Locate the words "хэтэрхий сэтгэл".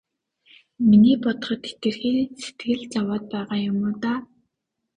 1.69-2.81